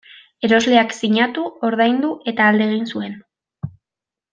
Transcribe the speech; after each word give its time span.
Erosleak 0.47 0.95
sinatu, 1.01 1.45
ordaindu 1.69 2.11
eta 2.35 2.49
alde 2.53 2.69
egin 2.71 2.91
zuen. 2.97 3.15